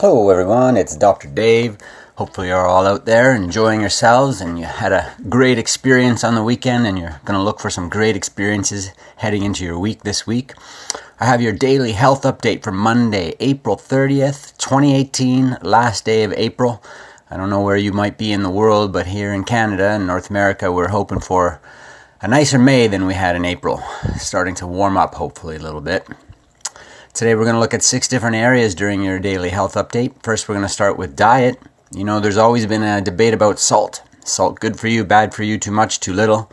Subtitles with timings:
[0.00, 0.76] Hello, everyone.
[0.76, 1.26] It's Dr.
[1.26, 1.76] Dave.
[2.14, 6.44] Hopefully, you're all out there enjoying yourselves and you had a great experience on the
[6.44, 10.24] weekend and you're going to look for some great experiences heading into your week this
[10.24, 10.52] week.
[11.18, 16.80] I have your daily health update for Monday, April 30th, 2018, last day of April.
[17.28, 20.06] I don't know where you might be in the world, but here in Canada and
[20.06, 21.60] North America, we're hoping for
[22.22, 23.82] a nicer May than we had in April.
[24.16, 26.06] Starting to warm up, hopefully, a little bit.
[27.14, 30.22] Today we're going to look at six different areas during your daily health update.
[30.22, 31.58] First, we're going to start with diet.
[31.90, 34.02] You know, there's always been a debate about salt.
[34.24, 36.52] Salt good for you, bad for you, too much, too little.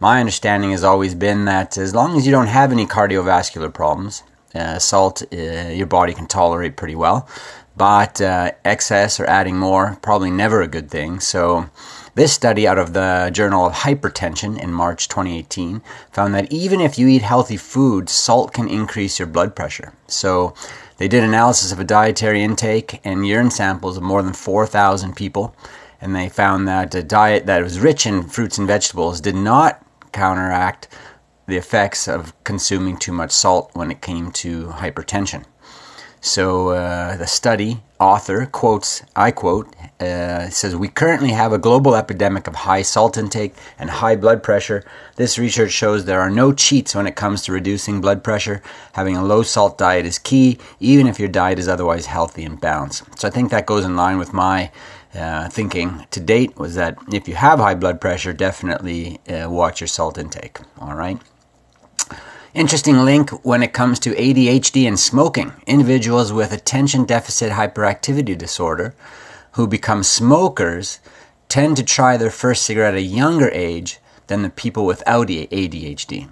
[0.00, 4.22] My understanding has always been that as long as you don't have any cardiovascular problems,
[4.54, 7.28] uh, salt uh, your body can tolerate pretty well.
[7.78, 11.20] But uh, excess or adding more, probably never a good thing.
[11.20, 11.70] So
[12.16, 16.98] this study out of the Journal of Hypertension in March 2018 found that even if
[16.98, 19.92] you eat healthy food, salt can increase your blood pressure.
[20.08, 20.54] So
[20.96, 25.54] they did analysis of a dietary intake and urine samples of more than 4,000 people,
[26.00, 29.80] and they found that a diet that was rich in fruits and vegetables did not
[30.10, 30.88] counteract
[31.46, 35.44] the effects of consuming too much salt when it came to hypertension.
[36.20, 41.94] So uh, the study author quotes, I quote, uh, says, We currently have a global
[41.94, 44.84] epidemic of high salt intake and high blood pressure.
[45.16, 48.62] This research shows there are no cheats when it comes to reducing blood pressure.
[48.92, 52.60] Having a low salt diet is key, even if your diet is otherwise healthy and
[52.60, 53.04] balanced.
[53.18, 54.70] So I think that goes in line with my
[55.14, 59.80] uh, thinking to date was that if you have high blood pressure, definitely uh, watch
[59.80, 60.58] your salt intake.
[60.80, 61.18] All right.
[62.58, 65.52] Interesting link when it comes to ADHD and smoking.
[65.68, 68.96] Individuals with attention deficit hyperactivity disorder
[69.52, 70.98] who become smokers
[71.48, 76.28] tend to try their first cigarette at a younger age than the people without ADHD.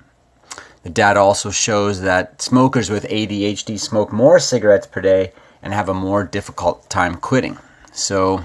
[0.82, 5.32] The data also shows that smokers with ADHD smoke more cigarettes per day
[5.62, 7.56] and have a more difficult time quitting.
[7.92, 8.42] So,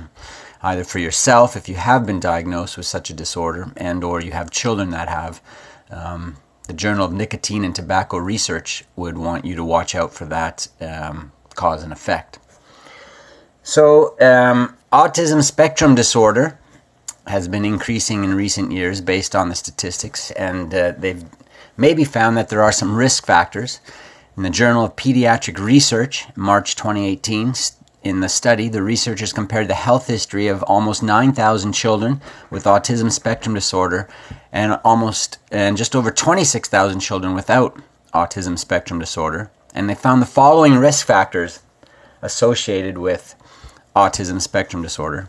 [0.62, 4.34] either for yourself, if you have been diagnosed with such a disorder, and or you
[4.34, 5.42] have children that have,
[5.90, 6.38] um,
[6.72, 10.70] the Journal of Nicotine and Tobacco Research would want you to watch out for that
[10.80, 12.40] um, cause and effect.
[13.62, 16.58] So, um, autism spectrum disorder
[17.28, 21.26] has been increasing in recent years based on the statistics, and uh, they've
[21.76, 23.82] maybe found that there are some risk factors.
[24.38, 27.54] In the Journal of Pediatric Research, March 2018,
[28.04, 33.12] in the study, the researchers compared the health history of almost 9,000 children with autism
[33.12, 34.10] spectrum disorder
[34.52, 37.80] and almost and just over 26,000 children without
[38.14, 41.62] autism spectrum disorder, and they found the following risk factors
[42.22, 43.36] associated with
[43.96, 45.28] autism spectrum disorder.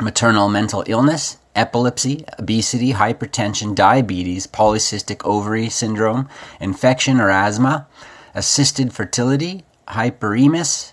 [0.00, 6.28] Maternal mental illness, epilepsy, obesity, hypertension, diabetes, polycystic ovary syndrome,
[6.60, 7.86] infection or asthma,
[8.34, 10.92] assisted fertility, hyperemesis,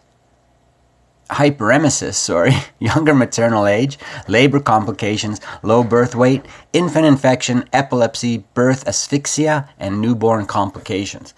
[1.30, 3.98] hyperemesis, sorry, younger maternal age,
[4.28, 11.34] labor complications, low birth weight, infant infection, epilepsy, birth asphyxia, and newborn complications.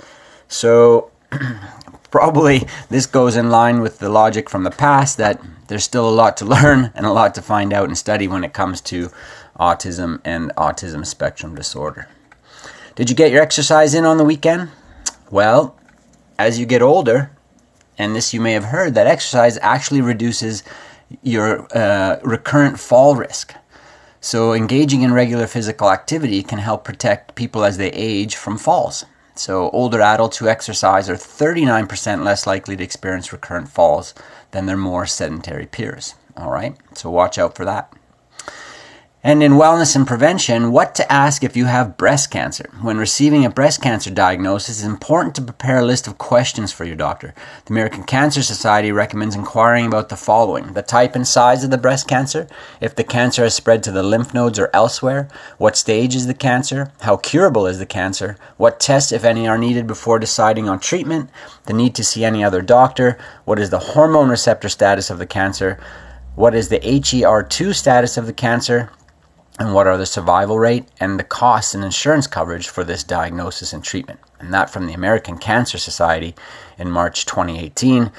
[0.47, 1.11] So,
[2.11, 6.11] probably this goes in line with the logic from the past that there's still a
[6.11, 9.09] lot to learn and a lot to find out and study when it comes to
[9.59, 12.07] autism and autism spectrum disorder.
[12.95, 14.69] Did you get your exercise in on the weekend?
[15.29, 15.77] Well,
[16.37, 17.31] as you get older,
[17.97, 20.63] and this you may have heard, that exercise actually reduces
[21.23, 23.53] your uh, recurrent fall risk.
[24.21, 29.05] So, engaging in regular physical activity can help protect people as they age from falls.
[29.35, 34.15] So, older adults who exercise are 39% less likely to experience recurrent falls
[34.51, 36.15] than their more sedentary peers.
[36.35, 37.93] All right, so watch out for that.
[39.25, 42.69] And in wellness and prevention, what to ask if you have breast cancer.
[42.83, 46.85] When receiving a breast cancer diagnosis, it's important to prepare a list of questions for
[46.85, 47.33] your doctor.
[47.65, 51.77] The American Cancer Society recommends inquiring about the following the type and size of the
[51.79, 52.47] breast cancer,
[52.79, 55.27] if the cancer has spread to the lymph nodes or elsewhere,
[55.57, 59.57] what stage is the cancer, how curable is the cancer, what tests, if any, are
[59.57, 61.31] needed before deciding on treatment,
[61.63, 65.25] the need to see any other doctor, what is the hormone receptor status of the
[65.25, 65.79] cancer,
[66.35, 68.91] what is the HER2 status of the cancer,
[69.59, 73.71] and what are the survival rate and the costs and insurance coverage for this diagnosis
[73.71, 74.19] and treatment.
[74.39, 76.35] And that from the American Cancer Society
[76.77, 78.11] in March 2018.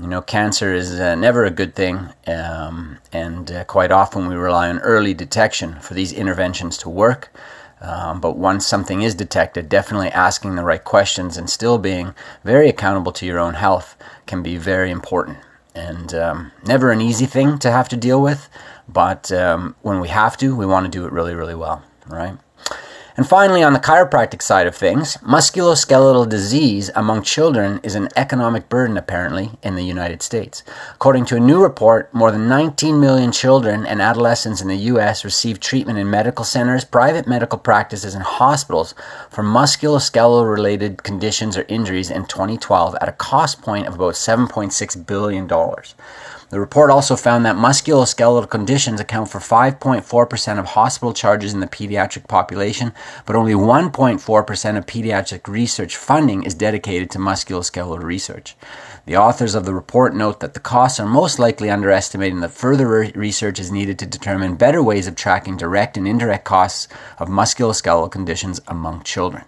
[0.00, 4.34] You know, cancer is uh, never a good thing, um, and uh, quite often we
[4.34, 7.30] rely on early detection for these interventions to work.
[7.82, 12.14] Um, but once something is detected, definitely asking the right questions and still being
[12.44, 13.96] very accountable to your own health
[14.26, 15.38] can be very important.
[15.88, 18.48] And um, never an easy thing to have to deal with,
[18.86, 22.36] but um, when we have to, we want to do it really, really well, right?
[23.16, 28.68] And finally, on the chiropractic side of things, musculoskeletal disease among children is an economic
[28.68, 30.62] burden, apparently, in the United States.
[30.94, 35.24] According to a new report, more than 19 million children and adolescents in the U.S.
[35.24, 38.94] receive treatment in medical centers, private medical practices, and hospitals
[39.30, 45.06] for musculoskeletal related conditions or injuries in 2012 at a cost point of about $7.6
[45.06, 45.48] billion.
[46.50, 51.68] The report also found that musculoskeletal conditions account for 5.4% of hospital charges in the
[51.68, 52.92] pediatric population,
[53.24, 58.56] but only 1.4% of pediatric research funding is dedicated to musculoskeletal research.
[59.06, 62.50] The authors of the report note that the costs are most likely underestimated and that
[62.50, 66.88] further research is needed to determine better ways of tracking direct and indirect costs
[67.20, 69.44] of musculoskeletal conditions among children.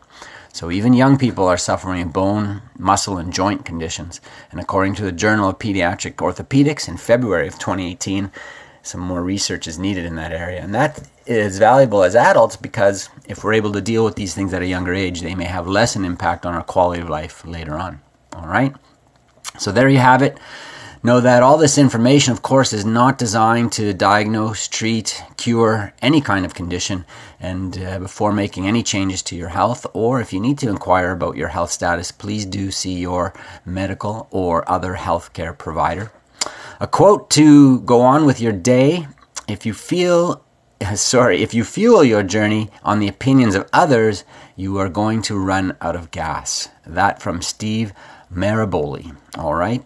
[0.53, 4.21] So even young people are suffering bone, muscle, and joint conditions.
[4.51, 8.31] And according to the Journal of Pediatric Orthopedics in February of 2018,
[8.83, 10.61] some more research is needed in that area.
[10.61, 14.53] And that is valuable as adults because if we're able to deal with these things
[14.53, 17.47] at a younger age, they may have less an impact on our quality of life
[17.47, 18.01] later on.
[18.35, 18.75] All right?
[19.59, 20.39] So there you have it.
[21.05, 26.21] Know that all this information, of course, is not designed to diagnose, treat, cure any
[26.21, 27.05] kind of condition.
[27.41, 31.11] And uh, before making any changes to your health, or if you need to inquire
[31.11, 33.35] about your health status, please do see your
[33.67, 36.13] medical or other healthcare provider.
[36.79, 39.09] A quote to go on with your day
[39.49, 40.45] if you feel
[40.95, 44.25] sorry, if you fuel your journey on the opinions of others,
[44.55, 46.69] you are going to run out of gas.
[46.87, 47.93] That from Steve
[48.33, 49.17] Maraboli.
[49.37, 49.85] All right.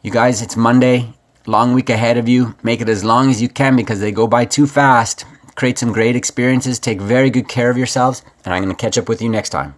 [0.00, 1.12] You guys, it's Monday.
[1.44, 2.54] Long week ahead of you.
[2.62, 5.24] Make it as long as you can because they go by too fast.
[5.56, 6.78] Create some great experiences.
[6.78, 8.22] Take very good care of yourselves.
[8.44, 9.74] And I'm going to catch up with you next time.